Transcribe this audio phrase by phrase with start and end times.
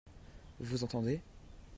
[0.59, 1.21] Vous entendez?